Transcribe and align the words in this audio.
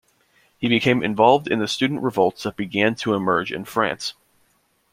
He 0.57 0.67
became 0.67 1.03
involved 1.03 1.47
in 1.47 1.59
the 1.59 1.67
student 1.67 2.01
revolts 2.01 2.41
that 2.41 2.55
began 2.55 2.95
to 2.95 3.13
emerge 3.13 3.51
in 3.51 3.65
France. 3.65 4.15